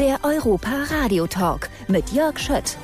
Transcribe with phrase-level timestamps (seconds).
[0.00, 2.78] Der Europa Radio Talk mit Jörg Schött.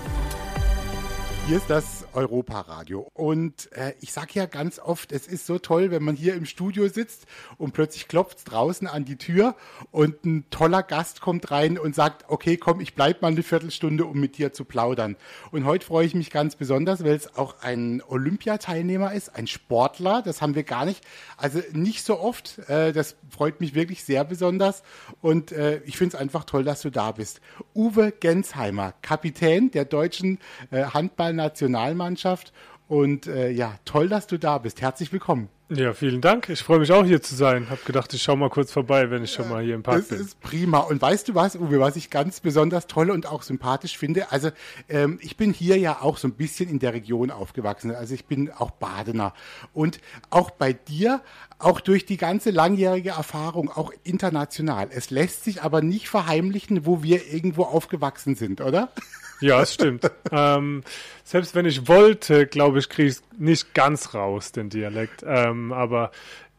[1.47, 3.11] Hier ist das Europa-Radio.
[3.13, 6.47] Und äh, ich sage ja ganz oft, es ist so toll, wenn man hier im
[6.47, 7.27] Studio sitzt
[7.59, 9.55] und plötzlich klopft draußen an die Tür
[9.91, 14.07] und ein toller Gast kommt rein und sagt, okay, komm, ich bleib mal eine Viertelstunde,
[14.07, 15.17] um mit dir zu plaudern.
[15.51, 20.23] Und heute freue ich mich ganz besonders, weil es auch ein Olympiateilnehmer ist, ein Sportler,
[20.23, 21.05] das haben wir gar nicht,
[21.37, 22.59] also nicht so oft.
[22.71, 24.83] Äh, das freut mich wirklich sehr besonders
[25.21, 27.43] und äh, ich finde es einfach toll, dass du da bist.
[27.75, 30.39] Uwe Gensheimer, Kapitän der deutschen
[30.71, 32.53] äh, Handballnationalmannschaft Mannschaft.
[32.89, 34.81] Und äh, ja, toll, dass du da bist.
[34.81, 35.49] Herzlich willkommen.
[35.69, 36.49] Ja, vielen Dank.
[36.49, 37.69] Ich freue mich auch hier zu sein.
[37.69, 40.09] Hab gedacht, ich schaue mal kurz vorbei, wenn ich schon mal hier im Park das
[40.09, 40.19] bin.
[40.19, 40.79] Das ist prima.
[40.79, 44.31] Und weißt du was, Uwe, was ich ganz besonders toll und auch sympathisch finde?
[44.31, 44.51] Also
[44.89, 47.91] ähm, ich bin hier ja auch so ein bisschen in der Region aufgewachsen.
[47.91, 49.35] Also ich bin auch Badener.
[49.75, 49.99] Und
[50.31, 51.21] auch bei dir,
[51.59, 54.87] auch durch die ganze langjährige Erfahrung, auch international.
[54.93, 58.93] Es lässt sich aber nicht verheimlichen, wo wir irgendwo aufgewachsen sind, oder?
[59.41, 60.11] Ja, es stimmt.
[60.33, 60.83] ähm,
[61.25, 65.25] selbst wenn ich wollte, glaube ich, kriege ich nicht ganz raus, den Dialekt.
[65.27, 66.11] Ähm, aber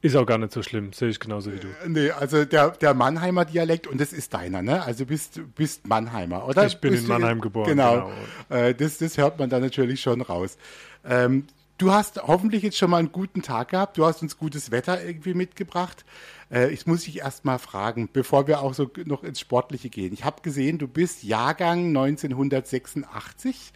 [0.02, 1.68] ist auch gar nicht so schlimm, sehe ich genauso wie du.
[1.68, 4.84] Äh, nee, also der, der Mannheimer Dialekt, und das ist deiner, ne?
[4.84, 6.66] Also bist bist Mannheimer, oder?
[6.68, 7.68] Ich bin bist in Mannheim geboren.
[7.68, 8.12] Genau.
[8.50, 8.62] genau.
[8.62, 10.58] Äh, das, das hört man dann natürlich schon raus.
[11.04, 13.98] Ähm, du hast hoffentlich jetzt schon mal einen guten Tag gehabt.
[13.98, 16.06] Du hast uns gutes Wetter irgendwie mitgebracht.
[16.52, 20.14] Äh, ich muss dich erst mal fragen, bevor wir auch so noch ins Sportliche gehen.
[20.14, 23.72] Ich habe gesehen, du bist Jahrgang 1986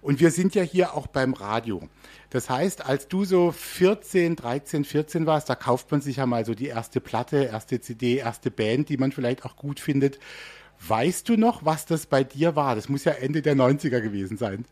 [0.00, 1.88] und wir sind ja hier auch beim Radio.
[2.30, 6.44] Das heißt, als du so 14, 13, 14 warst, da kauft man sich ja mal
[6.44, 10.18] so die erste Platte, erste CD, erste Band, die man vielleicht auch gut findet.
[10.86, 12.74] Weißt du noch, was das bei dir war?
[12.74, 14.64] Das muss ja Ende der 90er gewesen sein.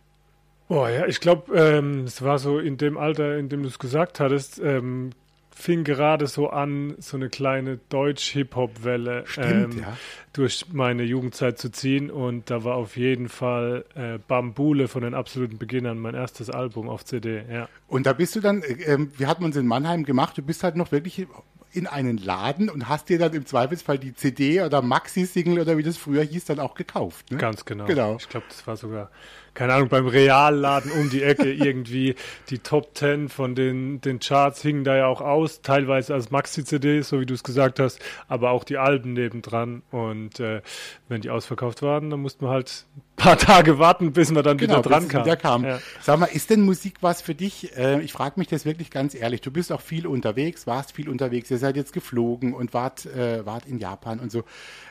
[0.69, 3.79] Boah, ja, ich glaube, ähm, es war so in dem Alter, in dem du es
[3.79, 5.11] gesagt hattest, ähm,
[5.55, 9.97] fing gerade so an, so eine kleine Deutsch-Hip-Hop-Welle ähm, ja.
[10.33, 12.11] durch meine Jugendzeit zu ziehen.
[12.11, 16.89] Und da war auf jeden Fall äh, Bambule von den absoluten Beginnern mein erstes Album
[16.89, 17.43] auf CD.
[17.51, 17.69] Ja.
[17.87, 20.77] Und da bist du dann, äh, wir hatten uns in Mannheim gemacht, du bist halt
[20.77, 21.27] noch wirklich
[21.73, 25.83] in einen Laden und hast dir dann im Zweifelsfall die CD oder Maxi-Single oder wie
[25.83, 27.31] das früher hieß, dann auch gekauft.
[27.31, 27.39] Ne?
[27.39, 27.87] Ganz genau.
[27.87, 28.17] genau.
[28.19, 29.11] Ich glaube, das war sogar
[29.55, 32.15] keine Ahnung, beim Realladen um die Ecke irgendwie
[32.49, 37.03] die Top Ten von den, den Charts hingen da ja auch aus, teilweise als Maxi-CD,
[37.03, 39.83] so wie du es gesagt hast, aber auch die Alben nebendran.
[39.91, 40.63] Und äh,
[41.09, 42.87] wenn die ausverkauft waren, dann mussten wir halt
[43.23, 45.25] paar Tage warten, bis man dann genau, wieder dran kam.
[45.25, 45.65] Wieder kam.
[45.65, 45.79] Ja.
[46.01, 47.77] Sag mal, ist denn Musik was für dich?
[47.77, 49.41] Äh, ich frage mich das wirklich ganz ehrlich.
[49.41, 53.47] Du bist auch viel unterwegs, warst viel unterwegs, ihr seid jetzt geflogen und wart, äh,
[53.47, 54.43] wart in Japan und so.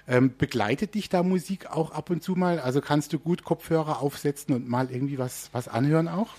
[0.08, 2.60] Ähm, begleitet dich da Musik auch ab und zu mal?
[2.60, 6.30] Also kannst du gut Kopfhörer aufsetzen und mal irgendwie was, was anhören auch?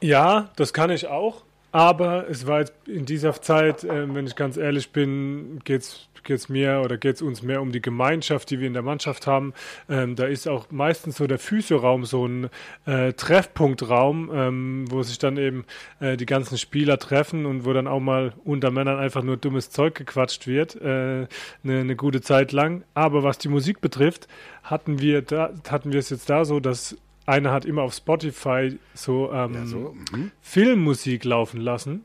[0.00, 1.42] Ja, das kann ich auch.
[1.70, 6.48] Aber es war jetzt in dieser Zeit, äh, wenn ich ganz ehrlich bin, geht es
[6.48, 9.52] mir oder geht es uns mehr um die Gemeinschaft, die wir in der Mannschaft haben.
[9.88, 12.48] Ähm, da ist auch meistens so der Physioraum so ein
[12.86, 15.64] äh, Treffpunktraum, ähm, wo sich dann eben
[16.00, 19.70] äh, die ganzen Spieler treffen und wo dann auch mal unter Männern einfach nur dummes
[19.70, 21.26] Zeug gequatscht wird, äh,
[21.64, 22.84] eine, eine gute Zeit lang.
[22.94, 24.26] Aber was die Musik betrifft,
[24.62, 26.96] hatten wir da, hatten wir es jetzt da so, dass
[27.28, 29.94] einer hat immer auf Spotify so, ähm, ja, so.
[30.12, 30.32] Mhm.
[30.40, 32.04] Filmmusik laufen lassen.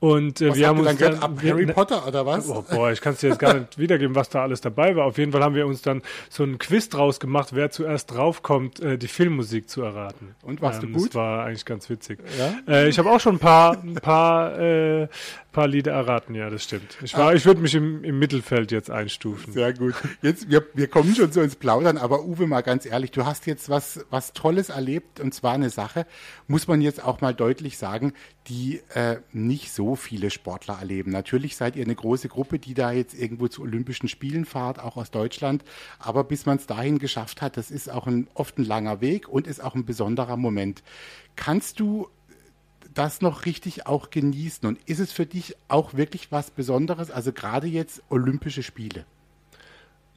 [0.00, 2.48] Und äh, wir haben uns dann, ab Harry ne, Potter oder was?
[2.48, 5.04] Oh, boah, ich kann es dir jetzt gar nicht wiedergeben, was da alles dabei war.
[5.04, 6.00] Auf jeden Fall haben wir uns dann
[6.30, 10.34] so einen Quiz draus gemacht, wer zuerst draufkommt, äh, die Filmmusik zu erraten.
[10.42, 11.10] Und warst ähm, du gut?
[11.10, 12.18] Das war eigentlich ganz witzig.
[12.38, 12.54] Ja?
[12.66, 15.08] Äh, ich habe auch schon ein paar, ein paar äh,
[15.52, 16.96] paar Lieder erraten, ja, das stimmt.
[17.02, 17.34] Ich, war, ah.
[17.34, 19.52] ich würde mich im, im Mittelfeld jetzt einstufen.
[19.52, 19.94] Sehr gut.
[20.22, 23.46] Jetzt, wir, wir kommen schon so ins Plaudern, aber Uwe, mal ganz ehrlich, du hast
[23.46, 26.06] jetzt was, was Tolles erlebt und zwar eine Sache,
[26.46, 28.12] muss man jetzt auch mal deutlich sagen,
[28.46, 31.10] die äh, nicht so viele Sportler erleben.
[31.10, 34.96] Natürlich seid ihr eine große Gruppe, die da jetzt irgendwo zu Olympischen Spielen fahrt, auch
[34.96, 35.64] aus Deutschland.
[35.98, 39.28] Aber bis man es dahin geschafft hat, das ist auch ein, oft ein langer Weg
[39.28, 40.82] und ist auch ein besonderer Moment.
[41.36, 42.08] Kannst du
[42.94, 44.66] das noch richtig auch genießen?
[44.68, 47.10] Und ist es für dich auch wirklich was Besonderes?
[47.10, 49.04] Also gerade jetzt Olympische Spiele.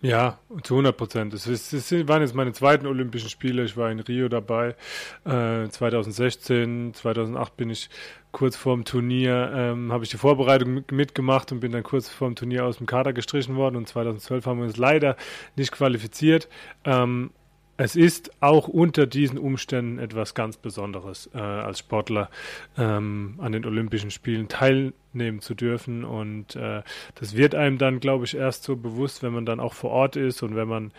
[0.03, 1.33] Ja, zu 100 Prozent.
[1.33, 3.63] Es, waren jetzt meine zweiten Olympischen Spiele.
[3.63, 4.75] Ich war in Rio dabei.
[5.23, 7.89] Äh, 2016, 2008 bin ich
[8.33, 12.65] kurz vorm Turnier, ähm, habe ich die Vorbereitung mitgemacht und bin dann kurz vorm Turnier
[12.65, 13.77] aus dem Kader gestrichen worden.
[13.77, 15.15] Und 2012 haben wir uns leider
[15.55, 16.49] nicht qualifiziert.
[16.83, 17.31] Ähm,
[17.77, 22.29] es ist auch unter diesen Umständen etwas ganz Besonderes, äh, als Sportler
[22.77, 26.03] ähm, an den Olympischen Spielen teilnehmen zu dürfen.
[26.03, 26.83] Und äh,
[27.15, 30.15] das wird einem dann, glaube ich, erst so bewusst, wenn man dann auch vor Ort
[30.15, 30.91] ist und wenn man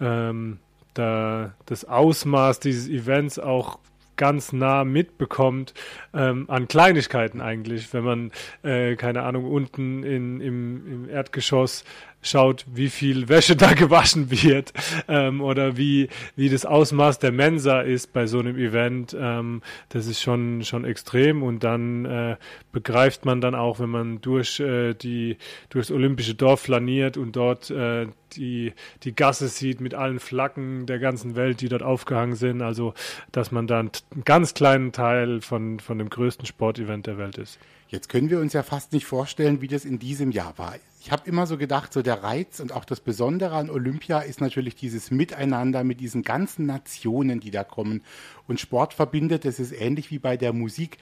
[0.00, 0.58] ähm,
[0.94, 3.78] da das Ausmaß dieses Events auch
[4.16, 5.74] ganz nah mitbekommt
[6.14, 8.32] ähm, an Kleinigkeiten eigentlich, wenn man,
[8.62, 11.84] äh, keine Ahnung, unten in, im, im Erdgeschoss
[12.22, 14.72] schaut, wie viel Wäsche da gewaschen wird
[15.08, 19.16] ähm, oder wie, wie das Ausmaß der Mensa ist bei so einem Event.
[19.18, 22.36] Ähm, das ist schon, schon extrem und dann äh,
[22.72, 25.36] begreift man dann auch, wenn man durch äh, die
[25.68, 28.72] durchs olympische Dorf flaniert und dort äh, die,
[29.02, 32.62] die Gasse sieht mit allen Flaggen der ganzen Welt, die dort aufgehangen sind.
[32.62, 32.94] Also,
[33.30, 37.58] dass man dann einen ganz kleinen Teil von, von dem größten Sportevent der Welt ist.
[37.92, 40.76] Jetzt können wir uns ja fast nicht vorstellen, wie das in diesem Jahr war.
[41.02, 44.40] Ich habe immer so gedacht, so der Reiz und auch das Besondere an Olympia ist
[44.40, 48.00] natürlich dieses Miteinander mit diesen ganzen Nationen, die da kommen.
[48.48, 50.96] Und Sport verbindet, das ist ähnlich wie bei der Musik.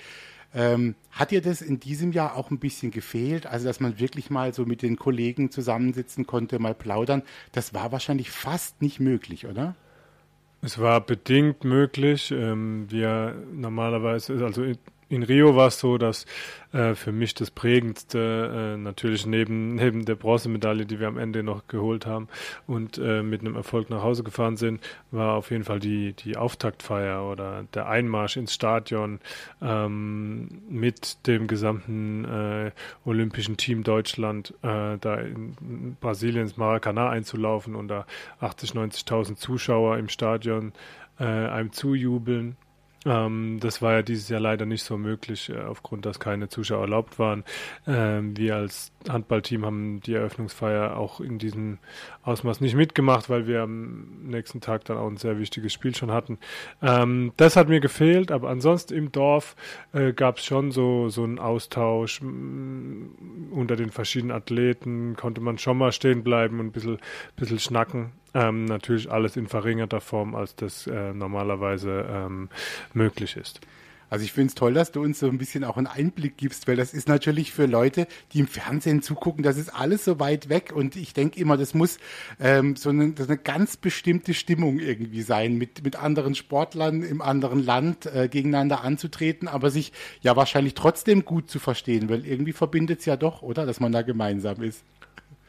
[0.53, 3.47] Ähm, hat dir das in diesem Jahr auch ein bisschen gefehlt?
[3.47, 7.23] Also, dass man wirklich mal so mit den Kollegen zusammensitzen konnte, mal plaudern.
[7.53, 9.77] Das war wahrscheinlich fast nicht möglich, oder?
[10.61, 12.33] Es war bedingt möglich.
[12.33, 14.65] Ähm, wir normalerweise, also
[15.11, 16.25] in Rio war es so, dass
[16.73, 21.43] äh, für mich das prägendste, äh, natürlich neben, neben der Bronzemedaille, die wir am Ende
[21.43, 22.29] noch geholt haben
[22.69, 24.81] und äh, mit einem Erfolg nach Hause gefahren sind,
[25.11, 29.19] war auf jeden Fall die, die Auftaktfeier oder der Einmarsch ins Stadion
[29.61, 32.71] ähm, mit dem gesamten äh,
[33.05, 38.07] olympischen Team Deutschland äh, da in Brasilien ins Maracanã einzulaufen und da
[38.39, 40.73] 80, 90.000 Zuschauer im Stadion
[41.19, 42.57] äh, einem zujubeln.
[43.07, 46.83] Ähm, das war ja dieses Jahr leider nicht so möglich, äh, aufgrund, dass keine Zuschauer
[46.83, 47.45] erlaubt waren.
[47.87, 51.79] Ähm, wir als Handballteam haben die Eröffnungsfeier auch in diesem
[52.23, 56.11] Ausmaß nicht mitgemacht, weil wir am nächsten Tag dann auch ein sehr wichtiges Spiel schon
[56.11, 56.39] hatten.
[56.83, 59.57] Ähm, das hat mir gefehlt, aber ansonsten im Dorf
[59.93, 65.79] äh, gab es schon so, so einen Austausch unter den verschiedenen Athleten, konnte man schon
[65.79, 66.99] mal stehen bleiben und ein bisschen,
[67.37, 68.13] bisschen schnacken.
[68.33, 72.49] Ähm, natürlich alles in verringerter Form, als das äh, normalerweise ähm,
[72.95, 73.61] möglich ist.
[74.11, 76.67] Also ich finde es toll, dass du uns so ein bisschen auch einen Einblick gibst,
[76.67, 80.49] weil das ist natürlich für Leute, die im Fernsehen zugucken, das ist alles so weit
[80.49, 81.99] weg und ich denke immer, das muss
[82.41, 87.65] ähm, so eine, eine, ganz bestimmte Stimmung irgendwie sein, mit, mit anderen Sportlern im anderen
[87.65, 89.93] Land äh, gegeneinander anzutreten, aber sich
[90.23, 93.93] ja wahrscheinlich trotzdem gut zu verstehen, weil irgendwie verbindet es ja doch, oder, dass man
[93.93, 94.83] da gemeinsam ist.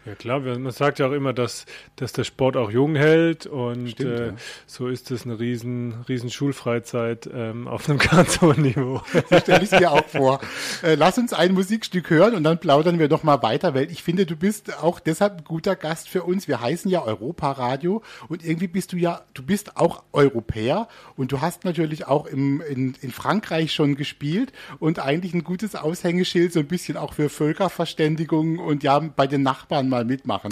[0.03, 3.91] Ja klar, man sagt ja auch immer, dass, dass der Sport auch jung hält und
[3.91, 4.33] Stimmt, äh, ja.
[4.65, 9.03] so ist es eine riesen, riesen Schulfreizeit ähm, auf einem ganz hohen Niveau.
[9.29, 10.41] So stelle ich es dir auch vor.
[10.81, 14.01] Äh, lass uns ein Musikstück hören und dann plaudern wir noch mal weiter, weil ich
[14.01, 16.47] finde, du bist auch deshalb ein guter Gast für uns.
[16.47, 21.31] Wir heißen ja Europa Radio und irgendwie bist du ja, du bist auch Europäer und
[21.31, 26.53] du hast natürlich auch im, in, in Frankreich schon gespielt und eigentlich ein gutes Aushängeschild,
[26.53, 30.51] so ein bisschen auch für Völkerverständigung und ja, bei den Nachbarn mal mitmachen.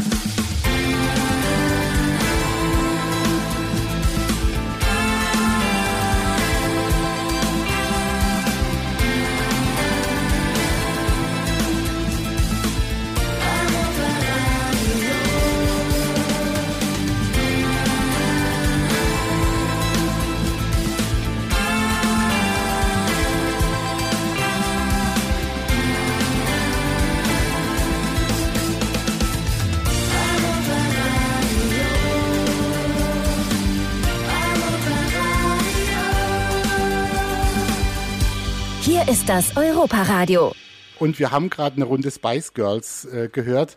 [39.09, 40.53] Ist das Europa-Radio.
[40.99, 43.75] Und wir haben gerade eine Runde Spice Girls äh, gehört.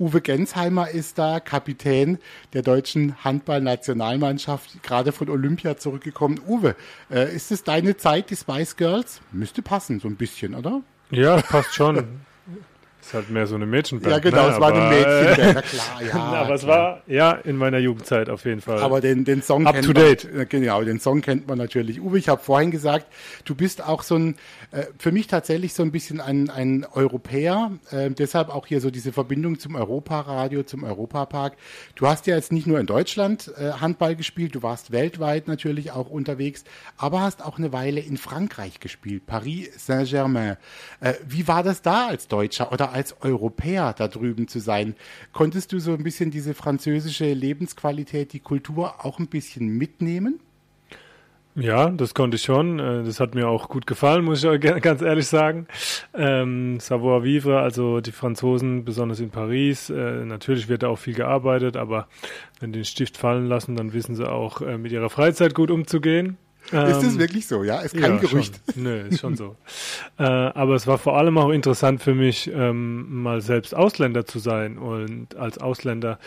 [0.00, 2.18] Uwe Gensheimer ist da, Kapitän
[2.54, 6.40] der deutschen Handballnationalmannschaft, gerade von Olympia zurückgekommen.
[6.44, 6.74] Uwe,
[7.08, 9.20] äh, ist es deine Zeit, die Spice Girls?
[9.30, 10.82] Müsste passen, so ein bisschen, oder?
[11.12, 12.24] Ja, passt schon.
[13.06, 14.12] Ist halt mehr so eine Mädchenband.
[14.12, 14.54] Ja, genau, ne?
[14.54, 16.14] es war eine Mädchenband, na klar, ja.
[16.14, 16.50] aber klar.
[16.54, 18.78] es war, ja, in meiner Jugendzeit auf jeden Fall.
[18.78, 20.32] Aber den, den Song Up kennt to date.
[20.32, 20.48] man.
[20.48, 22.00] Genau, den Song kennt man natürlich.
[22.00, 23.06] Uwe, ich habe vorhin gesagt,
[23.44, 24.36] du bist auch so ein,
[24.70, 28.90] äh, für mich tatsächlich so ein bisschen ein, ein Europäer, äh, deshalb auch hier so
[28.90, 31.56] diese Verbindung zum Europaradio, zum Europapark.
[31.96, 35.92] Du hast ja jetzt nicht nur in Deutschland äh, Handball gespielt, du warst weltweit natürlich
[35.92, 36.64] auch unterwegs,
[36.96, 40.56] aber hast auch eine Weile in Frankreich gespielt, Paris Saint-Germain.
[41.00, 44.94] Äh, wie war das da als Deutscher oder als Europäer da drüben zu sein.
[45.32, 50.40] Konntest du so ein bisschen diese französische Lebensqualität, die Kultur auch ein bisschen mitnehmen?
[51.56, 52.80] Ja, das konnte ich schon.
[52.80, 55.66] Äh, das hat mir auch gut gefallen, muss ich ganz ehrlich sagen.
[56.12, 59.88] Ähm, Savoir vivre, also die Franzosen, besonders in Paris.
[59.88, 62.08] Äh, natürlich wird da auch viel gearbeitet, aber
[62.58, 65.70] wenn die den Stift fallen lassen, dann wissen sie auch, äh, mit ihrer Freizeit gut
[65.70, 66.38] umzugehen.
[66.72, 67.80] Ist das wirklich so, ja?
[67.80, 68.60] Ist kein ja, Gerücht.
[68.72, 68.82] Schon.
[68.82, 69.56] Nö, ist schon so.
[70.18, 74.38] äh, aber es war vor allem auch interessant für mich, ähm, mal selbst Ausländer zu
[74.38, 76.18] sein und als Ausländer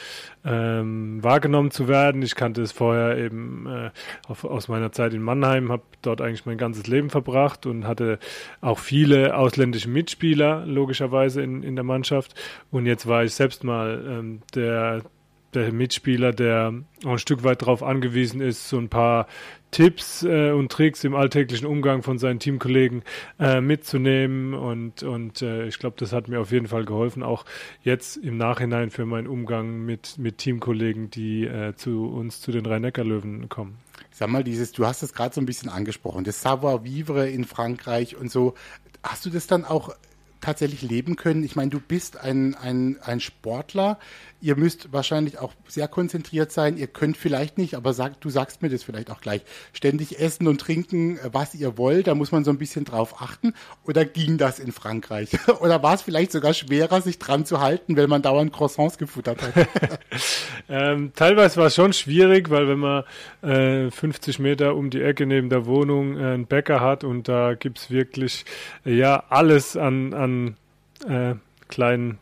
[0.46, 2.22] ähm, wahrgenommen zu werden.
[2.22, 3.90] Ich kannte es vorher eben äh,
[4.28, 8.20] auf, aus meiner Zeit in Mannheim, habe dort eigentlich mein ganzes Leben verbracht und hatte
[8.62, 12.36] auch viele ausländische Mitspieler, logischerweise in, in der Mannschaft.
[12.72, 15.02] Und jetzt war ich selbst mal ähm, der
[15.54, 16.74] der Mitspieler, der
[17.06, 19.28] auch ein Stück weit darauf angewiesen ist, so ein paar
[19.72, 23.04] Tipps äh, und Tricks im alltäglichen Umgang von seinen Teamkollegen
[23.40, 24.54] äh, mitzunehmen.
[24.54, 27.46] Und, und äh, ich glaube, das hat mir auf jeden Fall geholfen, auch
[27.84, 32.66] jetzt im Nachhinein für meinen Umgang mit, mit Teamkollegen, die äh, zu uns, zu den
[32.66, 33.78] Rhein-Neckar-Löwen kommen.
[34.12, 38.16] Sag mal, dieses, du hast es gerade so ein bisschen angesprochen, das Savoir-vivre in Frankreich
[38.16, 38.56] und so.
[39.04, 39.94] Hast du das dann auch
[40.42, 41.44] tatsächlich leben können?
[41.44, 44.00] Ich meine, du bist ein, ein, ein Sportler,
[44.40, 46.78] Ihr müsst wahrscheinlich auch sehr konzentriert sein.
[46.78, 49.42] Ihr könnt vielleicht nicht, aber sag, du sagst mir das vielleicht auch gleich,
[49.74, 52.08] ständig essen und trinken, was ihr wollt.
[52.08, 53.54] Da muss man so ein bisschen drauf achten.
[53.86, 55.30] Oder ging das in Frankreich?
[55.62, 59.42] Oder war es vielleicht sogar schwerer, sich dran zu halten, weil man dauernd Croissants gefuttert
[59.42, 59.68] hat?
[60.70, 63.04] ähm, teilweise war es schon schwierig, weil wenn man
[63.42, 67.56] äh, 50 Meter um die Ecke neben der Wohnung äh, einen Bäcker hat und da
[67.56, 68.46] gibt es wirklich
[68.86, 70.58] äh, ja alles an, an
[71.08, 71.36] äh,
[71.68, 72.20] kleinen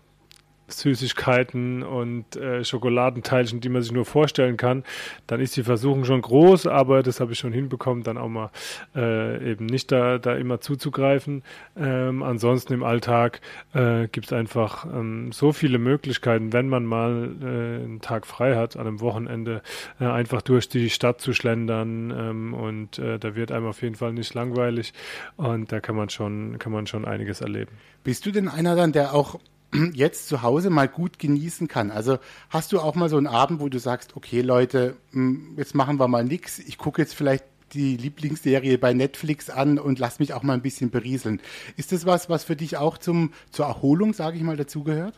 [0.79, 4.84] Süßigkeiten und äh, Schokoladenteilchen, die man sich nur vorstellen kann,
[5.27, 8.51] dann ist die Versuchung schon groß, aber das habe ich schon hinbekommen, dann auch mal
[8.96, 11.44] äh, eben nicht da, da immer zuzugreifen.
[11.77, 13.41] Ähm, ansonsten im Alltag
[13.74, 18.55] äh, gibt es einfach ähm, so viele Möglichkeiten, wenn man mal äh, einen Tag frei
[18.55, 19.62] hat, an einem Wochenende
[20.00, 23.96] äh, einfach durch die Stadt zu schlendern ähm, und äh, da wird einem auf jeden
[23.96, 24.94] Fall nicht langweilig
[25.38, 27.72] und da kann man schon, kann man schon einiges erleben.
[28.03, 29.39] Bist du denn einer dann, der auch
[29.93, 31.91] jetzt zu Hause mal gut genießen kann.
[31.91, 32.17] Also
[32.50, 36.00] hast du auch mal so einen Abend, wo du sagst, okay Leute, hm, jetzt machen
[36.00, 36.60] wir mal nichts.
[36.60, 37.43] Ich gucke jetzt vielleicht
[37.74, 41.41] die Lieblingsserie bei Netflix an und lass mich auch mal ein bisschen berieseln.
[41.77, 45.15] Ist das was, was für dich auch zum, zur Erholung, sage ich mal, dazugehört?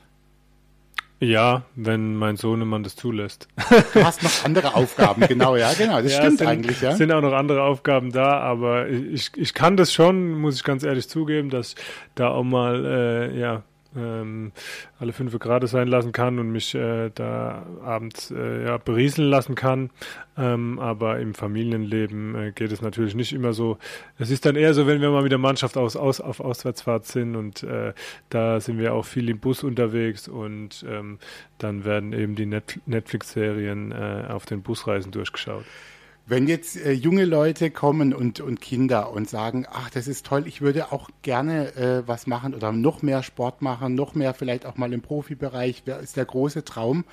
[1.19, 3.47] Ja, wenn mein Sohnemann das zulässt.
[3.93, 6.91] Du hast noch andere Aufgaben, genau, ja, genau, das ja, stimmt sind, eigentlich, ja.
[6.91, 10.63] Es sind auch noch andere Aufgaben da, aber ich, ich kann das schon, muss ich
[10.63, 11.73] ganz ehrlich zugeben, dass
[12.13, 13.63] da auch mal, äh, ja,
[13.97, 14.51] ähm,
[14.99, 19.55] alle fünf Grad sein lassen kann und mich äh, da abends äh, ja, berieseln lassen
[19.55, 19.89] kann.
[20.37, 23.77] Ähm, aber im Familienleben äh, geht es natürlich nicht immer so.
[24.19, 27.05] Es ist dann eher so, wenn wir mal mit der Mannschaft aus, aus, auf Auswärtsfahrt
[27.05, 27.93] sind und äh,
[28.29, 31.17] da sind wir auch viel im Bus unterwegs und ähm,
[31.57, 35.65] dann werden eben die Net Netflix-Serien äh, auf den Busreisen durchgeschaut.
[36.29, 40.45] Wenn jetzt äh, junge Leute kommen und, und Kinder und sagen, ach, das ist toll,
[40.45, 44.65] ich würde auch gerne äh, was machen oder noch mehr Sport machen, noch mehr vielleicht
[44.65, 47.05] auch mal im Profibereich, wer ist der große Traum.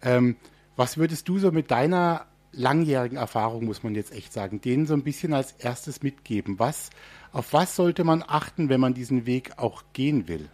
[0.00, 0.36] Ähm,
[0.74, 4.94] was würdest du so mit deiner langjährigen Erfahrung, muss man jetzt echt sagen, denen so
[4.94, 6.58] ein bisschen als erstes mitgeben?
[6.58, 6.88] Was,
[7.32, 10.48] auf was sollte man achten, wenn man diesen Weg auch gehen will?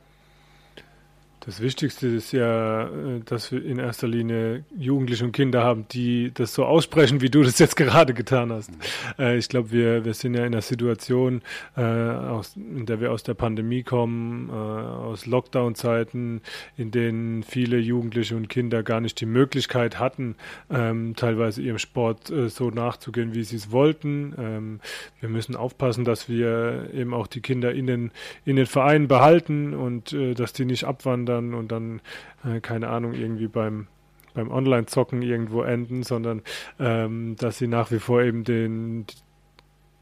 [1.45, 6.31] Das Wichtigste ist ja, äh, dass wir in erster Linie Jugendliche und Kinder haben, die
[6.33, 8.71] das so aussprechen, wie du das jetzt gerade getan hast.
[8.71, 9.39] Mhm.
[9.39, 11.43] Ich glaube, wir, wir sind ja in einer Situation,
[11.75, 16.41] aus, in der wir aus der Pandemie kommen, aus Lockdown-Zeiten,
[16.77, 20.37] in denen viele Jugendliche und Kinder gar nicht die Möglichkeit hatten,
[20.71, 24.35] ähm, teilweise ihrem Sport so nachzugehen, wie sie es wollten.
[24.39, 24.81] Ähm,
[25.21, 28.11] wir müssen aufpassen, dass wir eben auch die Kinder in den,
[28.45, 32.01] in den Vereinen behalten und dass die nicht abwandern dann und dann,
[32.45, 33.89] äh, keine Ahnung, irgendwie beim
[34.35, 36.43] beim Online-Zocken irgendwo enden, sondern
[36.79, 39.07] ähm, dass sie nach wie vor eben den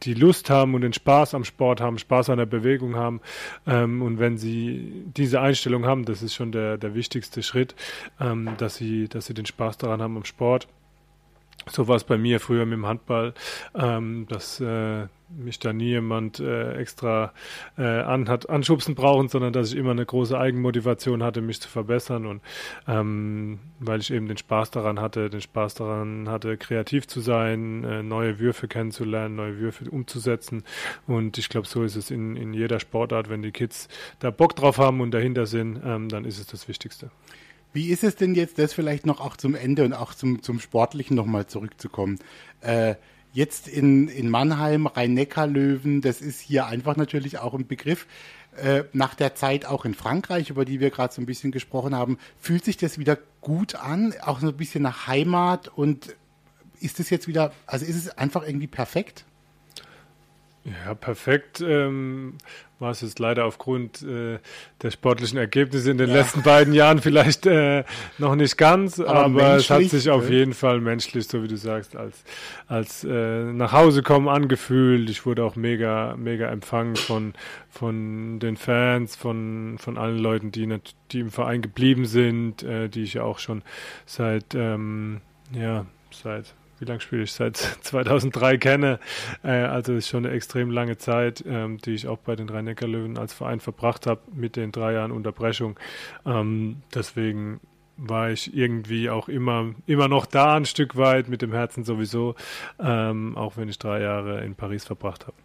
[0.03, 3.21] die Lust haben und den Spaß am Sport haben, Spaß an der Bewegung haben.
[3.67, 7.75] Ähm, und wenn sie diese Einstellung haben, das ist schon der, der wichtigste Schritt,
[8.19, 10.69] ähm, dass sie, dass sie den Spaß daran haben am Sport.
[11.69, 13.35] So war es bei mir früher mit dem Handball,
[13.75, 15.07] ähm, dass äh,
[15.37, 17.33] mich da nie jemand äh, extra
[17.79, 21.69] äh, an hat anschubsen brauchen, sondern dass ich immer eine große Eigenmotivation hatte, mich zu
[21.69, 22.43] verbessern und
[22.87, 27.85] ähm, weil ich eben den Spaß daran hatte, den Spaß daran hatte, kreativ zu sein,
[27.85, 30.65] äh, neue Würfe kennenzulernen, neue Würfe umzusetzen
[31.07, 34.57] und ich glaube, so ist es in, in jeder Sportart, wenn die Kids da Bock
[34.57, 37.11] drauf haben und dahinter sind, ähm, dann ist es das Wichtigste.
[37.73, 40.59] Wie ist es denn jetzt, das vielleicht noch auch zum Ende und auch zum, zum
[40.59, 42.19] Sportlichen nochmal zurückzukommen?
[42.63, 42.97] Äh,
[43.33, 48.07] jetzt in, in Mannheim, Rhein-Neckar-Löwen, das ist hier einfach natürlich auch ein Begriff.
[48.57, 51.95] Äh, nach der Zeit auch in Frankreich, über die wir gerade so ein bisschen gesprochen
[51.95, 56.17] haben, fühlt sich das wieder gut an, auch so ein bisschen nach Heimat und
[56.81, 59.25] ist es jetzt wieder, also ist es einfach irgendwie perfekt?
[60.65, 61.63] Ja, perfekt.
[61.63, 62.37] Ähm,
[62.81, 64.39] war es jetzt leider aufgrund äh,
[64.83, 66.17] der sportlichen Ergebnisse in den ja.
[66.17, 67.85] letzten beiden Jahren vielleicht äh,
[68.19, 71.57] noch nicht ganz, aber, aber es hat sich auf jeden Fall menschlich, so wie du
[71.57, 72.25] sagst, als,
[72.67, 75.09] als äh, nach Hause kommen angefühlt.
[75.11, 77.35] Ich wurde auch mega, mega empfangen von,
[77.69, 80.67] von den Fans, von, von allen Leuten, die,
[81.13, 83.63] die im Verein geblieben sind, äh, die ich ja auch schon
[84.07, 85.21] seit, ähm,
[85.53, 87.33] ja, seit wie lange spiele ich?
[87.33, 88.99] Seit 2003 kenne.
[89.45, 93.19] Äh, also ist schon eine extrem lange Zeit, ähm, die ich auch bei den Rhein-Neckar-Löwen
[93.19, 95.79] als Verein verbracht habe mit den drei Jahren Unterbrechung.
[96.27, 97.61] Ähm, deswegen
[97.97, 102.35] war ich irgendwie auch immer, immer noch da ein Stück weit, mit dem Herzen sowieso,
[102.79, 105.37] ähm, auch wenn ich drei Jahre in Paris verbracht habe.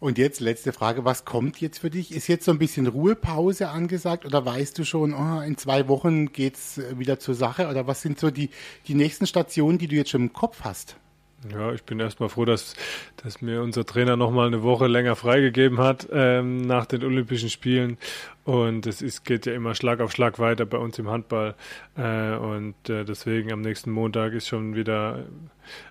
[0.00, 2.14] Und jetzt letzte Frage, was kommt jetzt für dich?
[2.14, 6.32] Ist jetzt so ein bisschen Ruhepause angesagt oder weißt du schon, oh, in zwei Wochen
[6.32, 7.68] geht es äh, wieder zur Sache?
[7.68, 8.50] Oder was sind so die,
[8.86, 10.96] die nächsten Stationen, die du jetzt schon im Kopf hast?
[11.52, 12.74] Ja, ich bin erstmal froh, dass,
[13.22, 17.98] dass mir unser Trainer nochmal eine Woche länger freigegeben hat ähm, nach den Olympischen Spielen.
[18.44, 21.54] Und es ist, geht ja immer Schlag auf Schlag weiter bei uns im Handball.
[21.98, 25.24] Äh, und äh, deswegen am nächsten Montag ist schon wieder,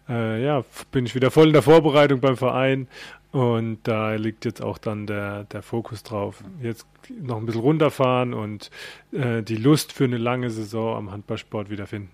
[0.09, 2.87] äh, ja, bin ich wieder voll in der Vorbereitung beim Verein.
[3.33, 6.43] Und da liegt jetzt auch dann der, der Fokus drauf.
[6.61, 6.85] Jetzt
[7.19, 8.69] noch ein bisschen runterfahren und
[9.11, 12.11] äh, die Lust für eine lange Saison am Handballsport wiederfinden.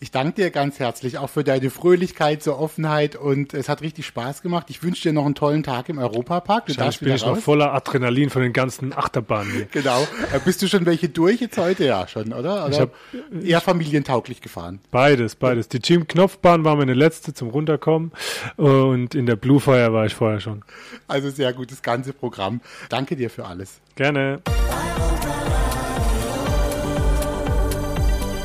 [0.00, 4.06] Ich danke dir ganz herzlich auch für deine Fröhlichkeit, zur Offenheit und es hat richtig
[4.06, 4.66] Spaß gemacht.
[4.68, 6.66] Ich wünsche dir noch einen tollen Tag im Europapark.
[6.66, 7.36] Du darfst bin ich raus.
[7.36, 9.64] noch voller Adrenalin von den ganzen Achterbahnen hier.
[9.74, 10.02] Genau.
[10.32, 11.84] Äh, bist du schon welche durch jetzt heute?
[11.84, 12.66] Ja, schon, oder?
[12.66, 12.90] oder ich hab,
[13.42, 14.80] eher familientauglich gefahren?
[14.90, 15.68] Beides, beides.
[15.68, 18.12] Die Jim Knopfbahn war meine letzte zum Runterkommen
[18.56, 20.62] und in der Blue Fire war ich vorher schon.
[21.08, 22.60] Also sehr gutes ganze Programm.
[22.88, 23.80] Danke dir für alles.
[23.96, 24.42] Gerne.